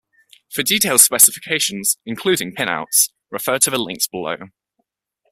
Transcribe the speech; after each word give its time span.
For 0.49 0.63
detailed 0.63 1.01
specifications, 1.01 1.97
including 2.07 2.55
pinouts, 2.55 3.11
refer 3.29 3.59
to 3.59 3.69
the 3.69 3.77
links 3.77 4.07
below. 4.07 4.37